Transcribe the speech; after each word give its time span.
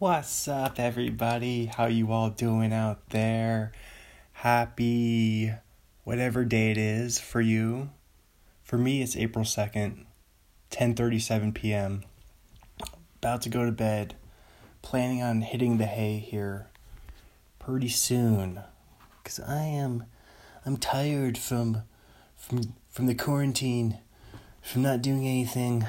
What's 0.00 0.48
up, 0.48 0.80
everybody? 0.80 1.66
How 1.66 1.86
you 1.86 2.10
all 2.10 2.28
doing 2.28 2.72
out 2.72 3.10
there? 3.10 3.70
Happy 4.32 5.52
whatever 6.02 6.44
day 6.44 6.72
it 6.72 6.76
is 6.76 7.20
for 7.20 7.40
you. 7.40 7.90
For 8.64 8.76
me, 8.76 9.02
it's 9.02 9.16
April 9.16 9.44
2nd, 9.44 10.04
10:37 10.72 11.54
p.m. 11.54 12.02
About 13.18 13.42
to 13.42 13.48
go 13.48 13.64
to 13.64 13.70
bed. 13.70 14.16
Planning 14.82 15.22
on 15.22 15.42
hitting 15.42 15.78
the 15.78 15.86
hay 15.86 16.18
here 16.18 16.66
pretty 17.60 17.88
soon 17.88 18.64
cuz 19.22 19.38
I 19.38 19.62
am 19.62 20.06
I'm 20.66 20.76
tired 20.76 21.38
from 21.38 21.84
from 22.36 22.74
from 22.88 23.06
the 23.06 23.14
quarantine, 23.14 24.00
from 24.60 24.82
not 24.82 25.02
doing 25.02 25.24
anything. 25.24 25.86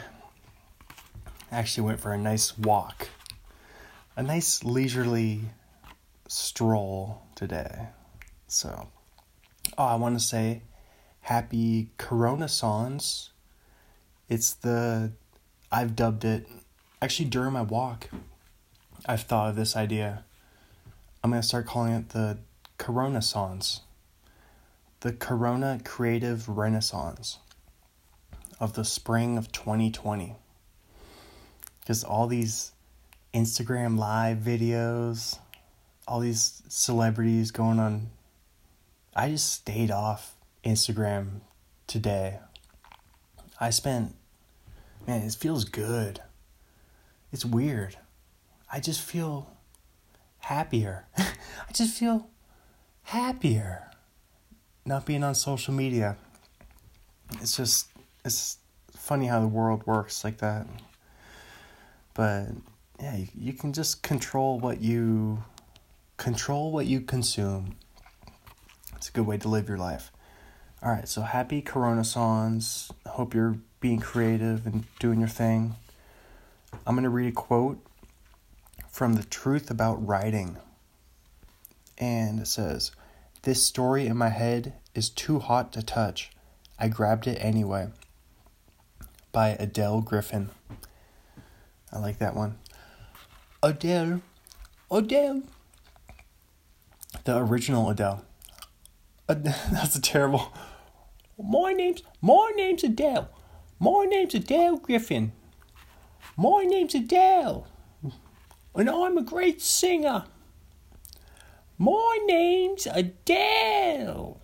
I 1.51 1.57
actually 1.57 1.87
went 1.87 1.99
for 1.99 2.13
a 2.13 2.19
nice 2.19 2.55
walk 2.55 3.09
a 4.15 4.23
nice 4.23 4.63
leisurely 4.63 5.41
stroll 6.27 7.21
today. 7.35 7.89
So, 8.47 8.89
oh, 9.77 9.83
I 9.83 9.95
want 9.95 10.17
to 10.17 10.23
say 10.23 10.61
happy 11.21 11.89
Corona 11.97 12.47
Sans. 12.47 13.31
It's 14.29 14.53
the, 14.53 15.11
I've 15.71 15.95
dubbed 15.95 16.23
it, 16.23 16.47
actually 17.01 17.29
during 17.29 17.53
my 17.53 17.61
walk, 17.61 18.09
I've 19.05 19.23
thought 19.23 19.49
of 19.49 19.55
this 19.55 19.75
idea. 19.75 20.23
I'm 21.23 21.31
going 21.31 21.41
to 21.41 21.47
start 21.47 21.65
calling 21.65 21.93
it 21.93 22.09
the 22.09 22.37
Corona 22.77 23.21
Sans. 23.21 23.81
The 25.01 25.13
Corona 25.13 25.79
Creative 25.83 26.47
Renaissance 26.47 27.39
of 28.59 28.73
the 28.73 28.85
spring 28.85 29.37
of 29.37 29.51
2020. 29.51 30.35
Because 31.81 32.03
all 32.03 32.25
these 32.25 32.71
Instagram 33.35 33.99
live 33.99 34.37
videos, 34.37 35.39
all 36.07 36.21
these 36.21 36.63
celebrities 36.69 37.51
going 37.51 37.79
on. 37.79 38.09
I 39.13 39.29
just 39.29 39.53
stayed 39.53 39.91
off 39.91 40.35
Instagram 40.63 41.41
today. 41.85 42.39
I 43.59 43.71
spent, 43.71 44.15
man, 45.05 45.21
it 45.21 45.33
feels 45.33 45.65
good. 45.65 46.21
It's 47.33 47.43
weird. 47.43 47.97
I 48.71 48.79
just 48.79 49.01
feel 49.01 49.49
happier. 50.39 51.05
I 51.17 51.71
just 51.73 51.93
feel 51.93 52.29
happier 53.03 53.91
not 54.85 55.05
being 55.05 55.25
on 55.25 55.35
social 55.35 55.73
media. 55.73 56.15
It's 57.41 57.57
just, 57.57 57.89
it's 58.23 58.59
funny 58.95 59.25
how 59.25 59.41
the 59.41 59.47
world 59.47 59.85
works 59.85 60.23
like 60.23 60.37
that. 60.37 60.67
But 62.13 62.47
yeah, 62.99 63.15
you, 63.17 63.27
you 63.35 63.53
can 63.53 63.73
just 63.73 64.03
control 64.03 64.59
what 64.59 64.81
you 64.81 65.43
control 66.17 66.71
what 66.71 66.85
you 66.85 67.01
consume. 67.01 67.75
It's 68.95 69.09
a 69.09 69.11
good 69.11 69.25
way 69.25 69.37
to 69.37 69.47
live 69.47 69.67
your 69.67 69.77
life. 69.77 70.11
All 70.81 70.91
right, 70.91 71.07
so 71.07 71.21
happy 71.21 71.61
Corona 71.61 72.03
Sans. 72.03 72.91
Hope 73.07 73.33
you're 73.33 73.57
being 73.79 73.99
creative 73.99 74.65
and 74.65 74.85
doing 74.99 75.19
your 75.19 75.29
thing. 75.29 75.75
I'm 76.85 76.95
going 76.95 77.03
to 77.03 77.09
read 77.09 77.29
a 77.29 77.31
quote 77.31 77.79
from 78.89 79.13
The 79.13 79.23
Truth 79.23 79.69
About 79.69 80.05
Writing. 80.05 80.57
And 81.97 82.39
it 82.39 82.47
says, 82.47 82.91
This 83.43 83.63
story 83.63 84.05
in 84.05 84.17
my 84.17 84.29
head 84.29 84.73
is 84.93 85.09
too 85.09 85.39
hot 85.39 85.73
to 85.73 85.83
touch. 85.83 86.31
I 86.77 86.87
grabbed 86.87 87.27
it 87.27 87.37
anyway. 87.39 87.89
By 89.31 89.49
Adele 89.49 90.01
Griffin. 90.01 90.49
I 91.91 91.99
like 91.99 92.19
that 92.19 92.35
one. 92.35 92.57
Adele. 93.65 94.21
Adele. 94.91 95.41
The 97.23 97.37
original 97.37 97.89
Adele. 97.89 98.23
That's 99.27 99.95
a 99.95 100.01
terrible. 100.01 100.53
My 101.43 101.73
name's 101.73 102.03
my 102.21 102.51
name's 102.55 102.83
Adele. 102.83 103.27
My 103.79 104.05
name's 104.07 104.35
Adele 104.35 104.77
Griffin. 104.77 105.31
My 106.37 106.63
name's 106.63 106.93
Adele. 106.93 107.65
And 108.75 108.87
I'm 108.87 109.17
a 109.17 109.23
great 109.23 109.63
singer. 109.63 110.25
My 111.79 112.19
name's 112.27 112.85
Adele. 112.85 114.41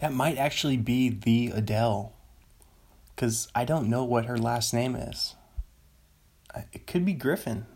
That 0.00 0.12
might 0.12 0.36
actually 0.36 0.76
be 0.76 1.08
the 1.08 1.50
Adele. 1.54 2.12
Because 3.16 3.48
I 3.54 3.64
don't 3.64 3.88
know 3.88 4.04
what 4.04 4.26
her 4.26 4.36
last 4.36 4.74
name 4.74 4.94
is. 4.94 5.34
It 6.72 6.86
could 6.86 7.04
be 7.04 7.12
Griffin. 7.12 7.66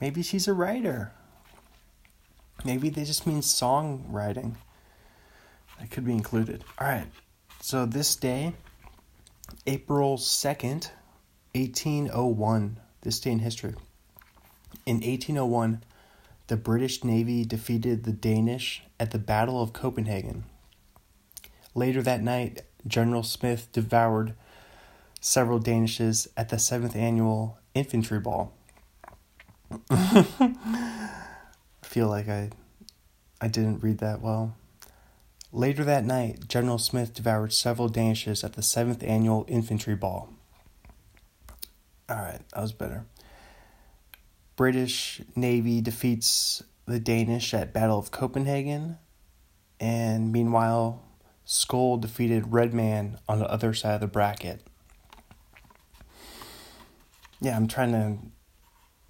Maybe 0.00 0.22
she's 0.22 0.48
a 0.48 0.52
writer. 0.52 1.12
Maybe 2.64 2.88
they 2.88 3.04
just 3.04 3.26
mean 3.26 3.40
songwriting. 3.40 4.54
That 5.78 5.90
could 5.90 6.04
be 6.04 6.12
included. 6.12 6.64
All 6.78 6.86
right. 6.86 7.06
So 7.60 7.86
this 7.86 8.16
day, 8.16 8.54
April 9.66 10.16
2nd, 10.16 10.90
1801, 11.54 12.78
this 13.02 13.20
day 13.20 13.30
in 13.32 13.38
history. 13.40 13.74
In 14.86 14.96
1801, 14.96 15.84
the 16.48 16.56
British 16.56 17.04
Navy 17.04 17.44
defeated 17.44 18.04
the 18.04 18.12
Danish 18.12 18.82
at 18.98 19.10
the 19.10 19.18
Battle 19.18 19.62
of 19.62 19.72
Copenhagen. 19.72 20.44
Later 21.74 22.02
that 22.02 22.22
night, 22.22 22.62
General 22.86 23.22
Smith 23.22 23.68
devoured 23.72 24.34
several 25.22 25.60
Danishes 25.60 26.26
at 26.36 26.48
the 26.48 26.56
7th 26.56 26.96
annual 26.96 27.56
infantry 27.74 28.18
ball. 28.18 28.52
I 29.88 30.26
feel 31.82 32.08
like 32.08 32.28
I 32.28 32.50
I 33.40 33.48
didn't 33.48 33.82
read 33.82 33.98
that 33.98 34.20
well. 34.20 34.56
Later 35.52 35.84
that 35.84 36.04
night, 36.04 36.48
General 36.48 36.78
Smith 36.78 37.14
devoured 37.14 37.52
several 37.52 37.88
Danishes 37.88 38.44
at 38.44 38.54
the 38.54 38.62
7th 38.62 39.06
annual 39.08 39.44
infantry 39.48 39.94
ball. 39.94 40.30
All 42.08 42.16
right, 42.16 42.40
that 42.52 42.60
was 42.60 42.72
better. 42.72 43.06
British 44.56 45.22
Navy 45.36 45.80
defeats 45.80 46.62
the 46.86 46.98
Danish 46.98 47.54
at 47.54 47.72
Battle 47.72 47.98
of 47.98 48.10
Copenhagen, 48.10 48.98
and 49.78 50.32
meanwhile, 50.32 51.02
Skull 51.44 51.96
defeated 51.96 52.52
Redman 52.52 53.18
on 53.28 53.38
the 53.38 53.50
other 53.50 53.72
side 53.72 53.94
of 53.94 54.00
the 54.00 54.06
bracket 54.06 54.62
yeah, 57.42 57.56
I'm 57.56 57.66
trying 57.66 57.92
to. 57.92 58.18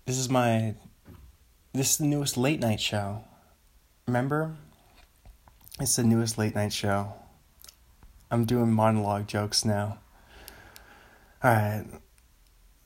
This 0.07 0.17
is 0.17 0.29
my. 0.29 0.75
This 1.75 1.93
is 1.93 1.99
the 1.99 2.07
newest 2.07 2.37
late 2.37 2.61
night 2.61 2.81
show. 2.81 3.25
Remember? 4.07 4.57
It's 5.79 5.97
the 5.97 6.03
newest 6.03 6.39
late 6.39 6.55
night 6.55 6.73
show. 6.73 7.13
I'm 8.31 8.45
doing 8.45 8.73
monologue 8.73 9.27
jokes 9.27 9.65
now. 9.65 9.99
Alright. 11.45 11.87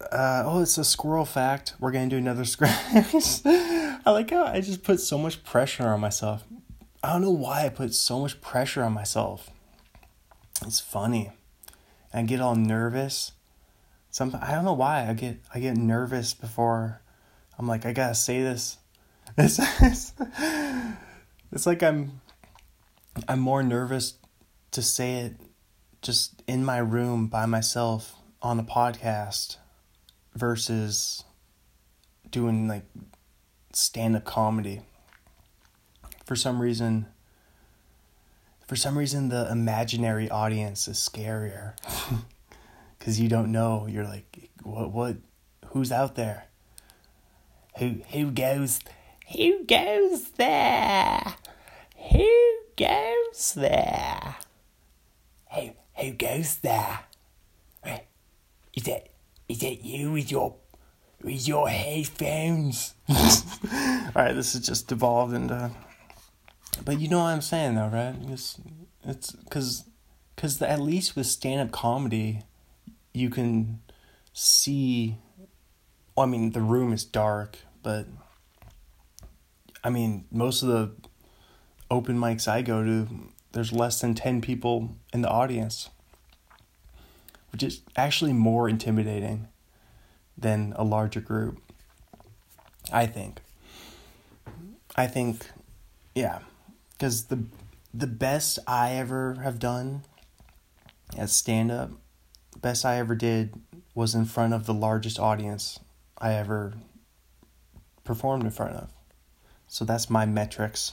Uh, 0.00 0.42
oh, 0.44 0.62
it's 0.62 0.78
a 0.78 0.84
squirrel 0.84 1.24
fact. 1.24 1.74
We're 1.78 1.92
gonna 1.92 2.08
do 2.08 2.16
another 2.16 2.44
squirrel. 2.44 2.74
I 3.44 4.00
like 4.06 4.30
how 4.30 4.44
I 4.44 4.60
just 4.60 4.82
put 4.82 5.00
so 5.00 5.16
much 5.16 5.44
pressure 5.44 5.88
on 5.88 6.00
myself. 6.00 6.44
I 7.02 7.12
don't 7.12 7.22
know 7.22 7.30
why 7.30 7.64
I 7.64 7.68
put 7.68 7.94
so 7.94 8.20
much 8.20 8.40
pressure 8.40 8.82
on 8.82 8.92
myself. 8.92 9.50
It's 10.62 10.80
funny. 10.80 11.30
I 12.12 12.22
get 12.22 12.40
all 12.40 12.56
nervous 12.56 13.32
some 14.16 14.34
I 14.40 14.52
don't 14.52 14.64
know 14.64 14.72
why 14.72 15.06
I 15.06 15.12
get 15.12 15.42
I 15.54 15.60
get 15.60 15.76
nervous 15.76 16.32
before 16.32 17.02
I'm 17.58 17.68
like 17.68 17.84
I 17.84 17.92
gotta 17.92 18.14
say 18.14 18.40
this. 18.40 18.78
It's, 19.36 19.58
it's, 19.82 20.12
it's 21.52 21.66
like 21.66 21.82
I'm 21.82 22.22
I'm 23.28 23.40
more 23.40 23.62
nervous 23.62 24.14
to 24.70 24.80
say 24.80 25.16
it 25.16 25.34
just 26.00 26.42
in 26.46 26.64
my 26.64 26.78
room 26.78 27.26
by 27.26 27.44
myself 27.44 28.14
on 28.40 28.58
a 28.58 28.62
podcast 28.62 29.58
versus 30.34 31.22
doing 32.30 32.68
like 32.68 32.86
stand 33.74 34.16
up 34.16 34.24
comedy. 34.24 34.80
For 36.24 36.36
some 36.36 36.62
reason 36.62 37.04
for 38.66 38.76
some 38.76 38.96
reason 38.96 39.28
the 39.28 39.46
imaginary 39.50 40.30
audience 40.30 40.88
is 40.88 40.96
scarier. 40.96 41.74
because 43.06 43.20
you 43.20 43.28
don't 43.28 43.52
know. 43.52 43.86
You're 43.88 44.02
like, 44.02 44.50
what? 44.64 44.90
What? 44.90 45.16
Who's 45.66 45.92
out 45.92 46.16
there? 46.16 46.48
Who? 47.78 48.00
Who 48.10 48.32
goes? 48.32 48.80
Who 49.32 49.64
goes 49.64 50.32
there? 50.32 51.36
Who 52.10 52.58
goes 52.76 53.54
there? 53.54 54.34
Who? 55.54 55.70
Who 56.00 56.12
goes 56.14 56.56
there? 56.56 56.98
Is 58.74 58.82
that? 58.82 59.06
Is 59.48 59.60
that 59.60 59.84
you 59.84 60.10
with 60.10 60.32
your? 60.32 60.56
With 61.22 61.46
your 61.46 61.68
headphones? 61.68 62.94
All 63.08 64.10
right, 64.16 64.34
this 64.34 64.54
has 64.54 64.66
just 64.66 64.88
devolved 64.88 65.32
into. 65.32 65.70
But 66.84 66.98
you 66.98 67.08
know 67.08 67.20
what 67.20 67.26
I'm 67.26 67.40
saying, 67.40 67.76
though, 67.76 67.86
right? 67.86 68.16
It's 68.32 68.60
it's 69.04 69.30
because 69.30 69.84
because 70.34 70.60
at 70.60 70.80
least 70.80 71.14
with 71.14 71.26
stand 71.26 71.60
up 71.60 71.70
comedy 71.70 72.42
you 73.16 73.30
can 73.30 73.80
see 74.32 75.16
well, 76.16 76.26
I 76.26 76.30
mean, 76.30 76.52
the 76.52 76.62
room 76.62 76.92
is 76.92 77.04
dark, 77.04 77.58
but 77.82 78.06
I 79.84 79.90
mean, 79.90 80.24
most 80.30 80.62
of 80.62 80.68
the 80.68 80.92
open 81.90 82.18
mics 82.18 82.48
I 82.48 82.62
go 82.62 82.82
to, 82.82 83.08
there's 83.52 83.72
less 83.72 84.00
than 84.00 84.14
10 84.14 84.40
people 84.40 84.96
in 85.12 85.20
the 85.20 85.28
audience, 85.28 85.90
which 87.52 87.62
is 87.62 87.82
actually 87.96 88.32
more 88.32 88.68
intimidating 88.68 89.48
than 90.38 90.72
a 90.76 90.84
larger 90.84 91.20
group. 91.20 91.60
I 92.92 93.06
think. 93.06 93.40
I 94.94 95.06
think, 95.06 95.50
yeah, 96.14 96.38
because 96.92 97.24
the 97.24 97.44
the 97.92 98.06
best 98.06 98.58
I 98.66 98.92
ever 98.92 99.36
have 99.42 99.58
done 99.58 100.02
as 101.16 101.34
stand 101.34 101.70
up, 101.70 101.90
best 102.60 102.84
I 102.84 102.96
ever 102.96 103.14
did 103.14 103.54
was 103.94 104.14
in 104.14 104.24
front 104.24 104.54
of 104.54 104.66
the 104.66 104.74
largest 104.74 105.18
audience 105.18 105.80
I 106.18 106.34
ever 106.34 106.74
performed 108.04 108.44
in 108.44 108.50
front 108.50 108.76
of. 108.76 108.90
So 109.68 109.84
that's 109.84 110.10
my 110.10 110.26
metrics. 110.26 110.92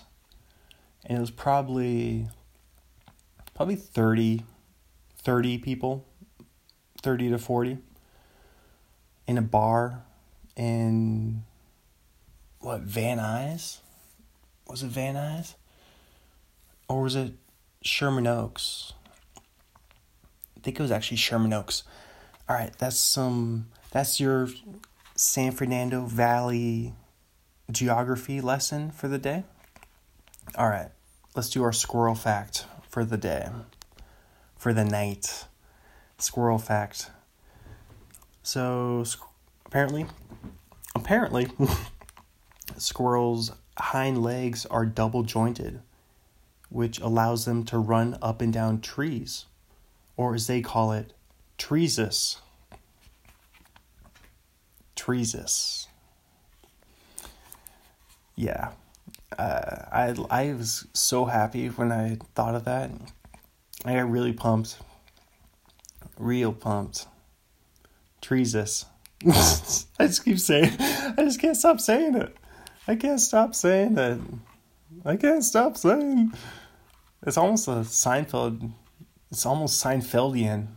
And 1.05 1.17
it 1.17 1.21
was 1.21 1.31
probably 1.31 2.27
probably 3.53 3.75
30 3.75 4.43
30 5.23 5.57
people, 5.59 6.05
30 7.01 7.29
to 7.29 7.37
40 7.37 7.77
in 9.25 9.37
a 9.37 9.41
bar 9.41 10.03
in 10.57 11.43
what 12.59 12.81
Van 12.81 13.19
Nuys? 13.19 13.77
Was 14.67 14.83
it 14.83 14.87
Van 14.87 15.15
Nuys? 15.15 15.55
Or 16.89 17.03
was 17.03 17.15
it 17.15 17.33
Sherman 17.81 18.27
Oaks? 18.27 18.93
Think 20.63 20.79
it 20.79 20.81
was 20.81 20.91
actually 20.91 21.17
Sherman 21.17 21.53
Oaks. 21.53 21.83
All 22.49 22.55
right, 22.55 22.73
that's 22.77 22.97
some 22.97 23.67
that's 23.91 24.19
your 24.19 24.47
San 25.15 25.51
Fernando 25.51 26.05
Valley 26.05 26.93
geography 27.71 28.41
lesson 28.41 28.91
for 28.91 29.07
the 29.07 29.17
day. 29.17 29.43
All 30.57 30.69
right, 30.69 30.89
let's 31.35 31.49
do 31.49 31.63
our 31.63 31.73
squirrel 31.73 32.15
fact 32.15 32.65
for 32.87 33.05
the 33.05 33.17
day. 33.17 33.49
For 34.57 34.73
the 34.73 34.85
night. 34.85 35.45
Squirrel 36.17 36.57
fact. 36.57 37.11
So 38.41 39.03
apparently 39.65 40.05
apparently 40.95 41.47
squirrels' 42.77 43.51
hind 43.77 44.23
legs 44.23 44.65
are 44.67 44.85
double 44.85 45.23
jointed, 45.23 45.81
which 46.69 46.99
allows 46.99 47.45
them 47.45 47.63
to 47.65 47.77
run 47.77 48.17
up 48.21 48.41
and 48.41 48.53
down 48.53 48.81
trees, 48.81 49.45
or 50.17 50.35
as 50.35 50.47
they 50.47 50.61
call 50.61 50.91
it, 50.91 51.13
treesus. 51.57 52.37
Treesus. 54.95 55.87
Yeah. 58.35 58.71
Uh, 59.37 59.85
I 59.91 60.15
I 60.29 60.53
was 60.53 60.87
so 60.93 61.25
happy 61.25 61.67
when 61.67 61.91
I 61.91 62.17
thought 62.35 62.55
of 62.55 62.65
that. 62.65 62.91
I 63.85 63.93
got 63.93 64.09
really 64.09 64.33
pumped. 64.33 64.77
Real 66.17 66.53
pumped. 66.53 67.07
Treesus. 68.21 68.85
I 69.99 70.07
just 70.07 70.25
keep 70.25 70.39
saying 70.39 70.75
I 70.79 71.15
just 71.17 71.39
can't 71.39 71.57
stop 71.57 71.79
saying 71.79 72.15
it. 72.15 72.35
I 72.87 72.95
can't 72.95 73.19
stop 73.19 73.55
saying 73.55 73.97
it. 73.97 74.19
I 75.05 75.15
can't 75.15 75.43
stop 75.43 75.77
saying 75.77 76.33
it's 77.25 77.37
almost 77.37 77.67
a 77.67 77.71
Seinfeld 77.81 78.71
it's 79.33 79.47
almost 79.47 79.83
Seinfeldian. 79.83 80.67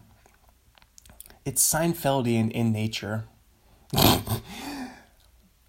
It's 1.45 1.63
Seinfeldian 1.63 2.51
in 2.51 2.73
nature. 2.73 3.25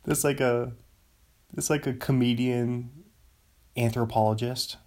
it's 0.07 0.23
like 0.23 0.39
a 0.39 0.71
it's 1.57 1.69
like 1.69 1.85
a 1.85 1.91
comedian 1.91 3.03
anthropologist. 3.75 4.77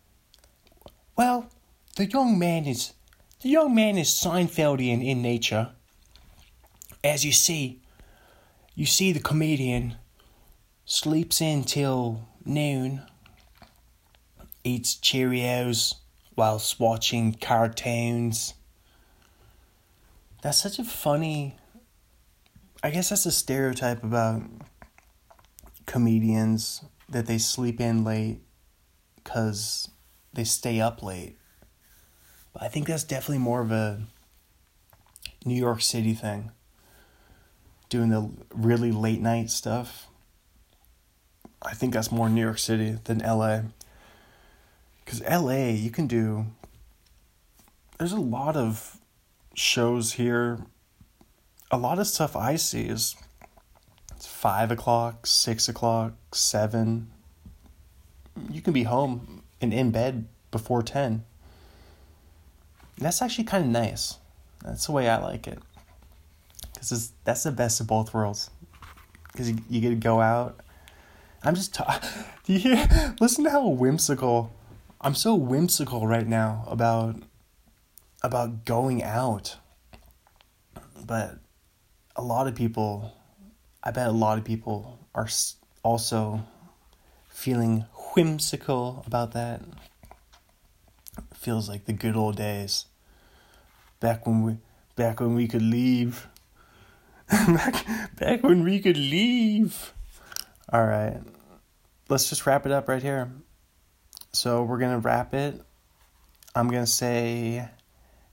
Well, 1.15 1.51
the 1.97 2.07
young 2.07 2.39
man 2.39 2.65
is 2.65 2.95
the 3.43 3.51
young 3.51 3.75
man 3.75 3.99
is 3.99 4.09
Seinfeldian 4.09 5.05
in 5.05 5.21
nature. 5.21 5.73
As 7.05 7.23
you 7.23 7.33
see, 7.33 7.83
you 8.75 8.87
see 8.87 9.13
the 9.13 9.21
comedian 9.21 9.97
sleeps 10.87 11.43
in 11.43 11.65
till 11.65 12.27
noon, 12.47 13.03
eats 14.65 14.95
Cheerios 14.95 16.00
whilst 16.37 16.81
watching 16.81 17.35
cartoons. 17.35 18.55
That's 20.43 20.63
such 20.63 20.79
a 20.79 20.85
funny. 20.85 21.57
I 22.83 22.91
guess 22.91 23.11
that's 23.11 23.27
a 23.27 23.33
stereotype 23.33 24.03
about 24.03 24.43
comedians 25.87 26.85
that 27.09 27.27
they 27.27 27.39
sleep 27.39 27.81
in 27.81 28.05
late 28.05 28.41
because 29.17 29.91
they 30.33 30.45
stay 30.45 30.81
up 30.81 31.03
late. 31.03 31.37
But 32.53 32.63
I 32.63 32.69
think 32.69 32.87
that's 32.87 33.05
definitely 33.05 33.39
more 33.39 33.61
of 33.61 33.71
a 33.71 34.03
New 35.45 35.55
York 35.55 35.83
City 35.83 36.15
thing. 36.15 36.53
Doing 37.89 38.09
the 38.11 38.31
really 38.55 38.93
late 38.93 39.21
night 39.21 39.51
stuff. 39.51 40.07
I 41.63 41.75
think 41.75 41.93
that's 41.93 42.11
more 42.11 42.29
New 42.29 42.41
York 42.41 42.59
City 42.59 42.99
than 43.05 43.19
LA. 43.19 43.63
Because 45.05 45.23
LA, 45.23 45.71
you 45.71 45.91
can 45.91 46.07
do. 46.07 46.47
There's 47.99 48.13
a 48.13 48.21
lot 48.21 48.57
of 48.57 48.99
shows 49.55 50.13
here. 50.13 50.61
A 51.71 51.77
lot 51.77 51.99
of 51.99 52.07
stuff 52.07 52.35
I 52.35 52.57
see 52.57 52.83
is 52.83 53.17
it's 54.17 54.27
five 54.27 54.71
o'clock, 54.71 55.27
six 55.27 55.69
o'clock, 55.69 56.15
seven. 56.33 57.11
You 58.51 58.63
can 58.63 58.73
be 58.73 58.85
home 58.85 59.43
and 59.61 59.73
in 59.73 59.91
bed 59.91 60.27
before 60.51 60.83
10. 60.83 61.25
that's 62.99 63.23
actually 63.23 63.45
kind 63.45 63.65
of 63.65 63.71
nice. 63.71 64.17
That's 64.65 64.87
the 64.87 64.93
way 64.93 65.09
I 65.09 65.19
like 65.19 65.47
it. 65.47 65.59
Because 66.73 67.13
that's 67.25 67.43
the 67.43 67.53
best 67.53 67.81
of 67.81 67.87
both 67.87 68.15
worlds. 68.15 68.51
Because 69.33 69.51
you, 69.51 69.59
you 69.69 69.81
get 69.81 69.91
to 69.91 69.95
go 69.97 70.21
out 70.21 70.61
I'm 71.43 71.55
just. 71.55 71.75
Ta- 71.75 72.01
Do 72.45 72.53
you 72.53 72.59
hear? 72.59 73.15
Listen 73.21 73.45
to 73.45 73.51
how 73.51 73.67
whimsical. 73.69 74.53
I'm 75.03 75.15
so 75.15 75.35
whimsical 75.35 76.07
right 76.07 76.27
now 76.27 76.65
about 76.67 77.17
about 78.23 78.67
going 78.67 79.03
out. 79.03 79.57
But 81.07 81.39
a 82.15 82.23
lot 82.23 82.47
of 82.47 82.55
people, 82.55 83.15
I 83.83 83.93
bet 83.93 84.09
a 84.09 84.13
lot 84.13 84.37
of 84.37 84.45
people 84.45 84.99
are 85.15 85.29
also 85.83 86.47
feeling 87.29 87.87
whimsical 88.15 89.03
about 89.07 89.33
that. 89.33 89.63
Feels 91.35 91.67
like 91.67 91.87
the 91.87 91.95
good 91.95 92.15
old 92.15 92.37
days. 92.37 92.85
Back 94.01 94.27
when 94.27 94.43
we 94.43 94.59
back 94.97 95.21
when 95.21 95.35
we 95.35 95.49
could 95.49 95.63
leave. 95.63 96.29
back 97.31 97.87
back 98.17 98.43
when 98.43 98.65
we 98.65 98.81
could 98.81 98.99
leave. 98.99 99.95
All 100.71 100.85
right. 100.85 101.21
Let's 102.11 102.29
just 102.29 102.45
wrap 102.45 102.67
it 102.67 102.73
up 102.73 102.87
right 102.87 103.03
here. 103.03 103.33
So 104.33 104.63
we're 104.63 104.79
going 104.79 104.93
to 104.93 104.99
wrap 104.99 105.35
it. 105.35 105.61
I'm 106.55 106.69
going 106.69 106.85
to 106.85 106.91
say 106.91 107.69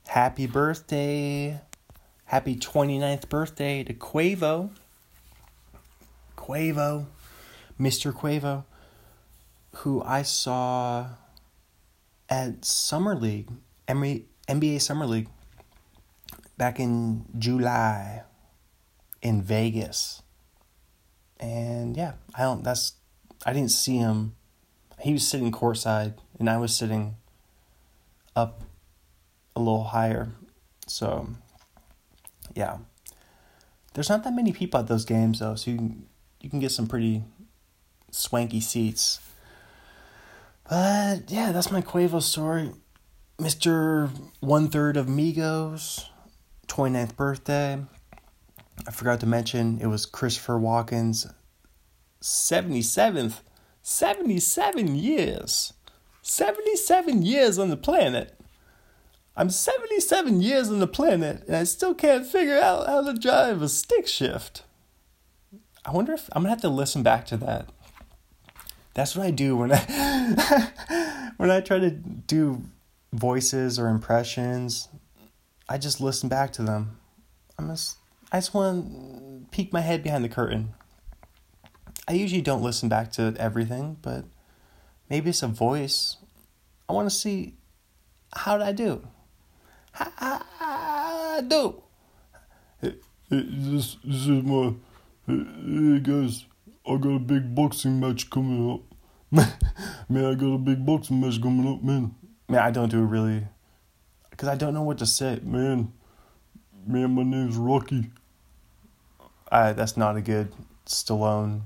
happy 0.06 0.46
birthday. 0.46 1.60
Happy 2.24 2.56
29th 2.56 3.28
birthday 3.28 3.84
to 3.84 3.94
Quavo. 3.94 4.70
Quavo. 6.36 7.06
Mr. 7.80 8.12
Quavo. 8.12 8.64
Who 9.76 10.02
I 10.02 10.22
saw 10.22 11.08
at 12.28 12.64
Summer 12.64 13.14
League, 13.14 13.48
NBA 13.86 14.80
Summer 14.80 15.06
League, 15.06 15.28
back 16.56 16.80
in 16.80 17.24
July 17.38 18.22
in 19.22 19.42
Vegas 19.42 20.22
and 21.40 21.96
yeah, 21.96 22.14
I 22.34 22.42
don't. 22.42 22.64
That's 22.64 22.94
I 23.46 23.52
didn't 23.52 23.70
see 23.70 23.96
him. 23.96 24.34
He 25.00 25.12
was 25.12 25.26
sitting 25.26 25.52
courtside, 25.52 26.14
and 26.38 26.50
I 26.50 26.58
was 26.58 26.76
sitting 26.76 27.16
up 28.34 28.62
a 29.54 29.60
little 29.60 29.84
higher. 29.84 30.28
So 30.86 31.28
yeah, 32.54 32.78
there's 33.94 34.08
not 34.08 34.24
that 34.24 34.34
many 34.34 34.52
people 34.52 34.80
at 34.80 34.86
those 34.86 35.04
games 35.04 35.40
though, 35.40 35.54
so 35.54 35.70
you 35.70 35.76
can, 35.76 36.06
you 36.40 36.50
can 36.50 36.60
get 36.60 36.72
some 36.72 36.86
pretty 36.86 37.22
swanky 38.10 38.60
seats. 38.60 39.20
But 40.68 41.30
yeah, 41.30 41.52
that's 41.52 41.70
my 41.70 41.80
Quavo 41.80 42.22
story. 42.22 42.72
Mr. 43.38 44.10
One 44.40 44.68
Third 44.68 44.96
of 44.96 45.06
Migos, 45.06 46.06
29th 46.66 47.16
birthday. 47.16 47.78
I 48.86 48.90
forgot 48.90 49.20
to 49.20 49.26
mention 49.26 49.78
it 49.80 49.86
was 49.86 50.06
Christopher 50.06 50.58
Walken's 50.58 51.26
77th, 52.22 53.40
77 53.88 54.96
years. 54.96 55.72
77 56.20 57.22
years 57.22 57.58
on 57.58 57.70
the 57.70 57.76
planet. 57.76 58.38
I'm 59.34 59.48
77 59.48 60.42
years 60.42 60.68
on 60.68 60.78
the 60.78 60.86
planet 60.86 61.42
and 61.46 61.56
I 61.56 61.64
still 61.64 61.94
can't 61.94 62.26
figure 62.26 62.58
out 62.58 62.86
how 62.86 63.02
to 63.02 63.18
drive 63.18 63.62
a 63.62 63.68
stick 63.68 64.06
shift. 64.06 64.62
I 65.86 65.92
wonder 65.92 66.12
if 66.12 66.28
I'm 66.32 66.42
gonna 66.42 66.50
have 66.50 66.60
to 66.60 66.68
listen 66.68 67.02
back 67.02 67.24
to 67.26 67.38
that. 67.38 67.70
That's 68.92 69.16
what 69.16 69.26
I 69.26 69.30
do 69.30 69.56
when 69.56 69.72
I 69.72 71.32
when 71.38 71.50
I 71.50 71.62
try 71.62 71.78
to 71.78 71.90
do 71.90 72.60
voices 73.14 73.78
or 73.78 73.88
impressions. 73.88 74.90
I 75.66 75.78
just 75.78 75.98
listen 75.98 76.28
back 76.28 76.52
to 76.54 76.62
them. 76.62 76.98
I'm 77.58 77.68
just 77.68 77.96
I 78.30 78.36
just 78.36 78.52
want 78.52 78.84
to 78.92 79.46
peek 79.50 79.72
my 79.72 79.80
head 79.80 80.02
behind 80.02 80.24
the 80.24 80.28
curtain. 80.28 80.74
I 82.08 82.12
usually 82.12 82.40
don't 82.40 82.62
listen 82.62 82.88
back 82.88 83.12
to 83.12 83.34
everything, 83.38 83.98
but 84.00 84.24
maybe 85.10 85.28
it's 85.28 85.42
a 85.42 85.46
voice. 85.46 86.16
I 86.88 86.94
want 86.94 87.06
to 87.10 87.14
see 87.14 87.52
how 88.34 88.56
did 88.56 88.66
I 88.66 88.72
do? 88.72 89.06
How, 89.92 90.10
how, 90.16 90.42
how 90.58 91.36
I 91.36 91.40
do? 91.42 91.82
Hey, 92.80 92.94
hey, 93.28 93.44
this, 93.46 93.98
this 94.02 94.22
is 94.22 94.42
my. 94.42 94.72
Hey, 95.26 95.44
hey 95.66 95.98
guys, 96.00 96.46
I 96.86 96.96
got 96.96 97.10
a 97.10 97.18
big 97.18 97.54
boxing 97.54 98.00
match 98.00 98.30
coming 98.30 98.70
up. 98.70 98.80
man, 100.08 100.24
I 100.24 100.34
got 100.34 100.54
a 100.54 100.58
big 100.58 100.86
boxing 100.86 101.20
match 101.20 101.42
coming 101.42 101.70
up, 101.70 101.82
man. 101.82 102.14
Man, 102.48 102.60
I 102.60 102.70
don't 102.70 102.88
do 102.88 103.02
it 103.02 103.06
really, 103.06 103.46
because 104.30 104.48
I 104.48 104.54
don't 104.54 104.72
know 104.72 104.82
what 104.82 104.96
to 104.98 105.06
say. 105.06 105.40
Man, 105.42 105.92
man, 106.86 107.10
my 107.10 107.22
name's 107.22 107.56
Rocky. 107.56 108.12
Uh, 109.52 109.74
that's 109.74 109.98
not 109.98 110.16
a 110.16 110.22
good 110.22 110.54
Stallone. 110.86 111.64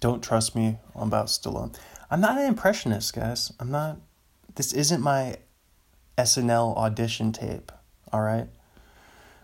Don't 0.00 0.22
trust 0.22 0.54
me 0.54 0.78
about 0.94 1.28
to 1.28 1.40
Stallone. 1.40 1.76
I'm 2.10 2.20
not 2.20 2.38
an 2.38 2.46
impressionist, 2.46 3.14
guys. 3.14 3.52
I'm 3.60 3.70
not. 3.70 3.98
This 4.54 4.72
isn't 4.72 5.00
my 5.00 5.36
SNL 6.16 6.76
audition 6.76 7.32
tape. 7.32 7.70
All 8.12 8.22
right. 8.22 8.48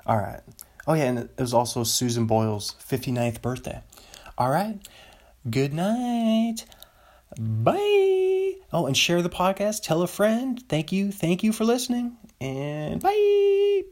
All 0.07 0.19
right. 0.19 0.41
Oh 0.87 0.95
yeah, 0.95 1.05
and 1.05 1.19
it 1.19 1.39
was 1.39 1.55
also 1.55 1.83
Susan 1.85 2.27
Boyle's 2.27 2.75
59th 2.89 3.41
birthday. 3.41 3.81
All 4.37 4.51
right. 4.51 4.79
Good 5.49 5.73
night. 5.73 6.65
Bye. 7.39 8.55
Oh, 8.73 8.87
and 8.87 8.97
share 8.97 9.23
the 9.23 9.31
podcast. 9.31 9.83
Tell 9.83 10.03
a 10.03 10.07
friend. 10.07 10.63
Thank 10.69 10.93
you. 10.93 11.13
Thank 11.13 11.43
you 11.43 11.53
for 11.53 11.65
listening. 11.65 12.17
And 12.41 13.01
bye. 13.01 13.83